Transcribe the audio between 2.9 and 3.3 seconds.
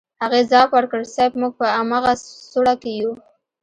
يو.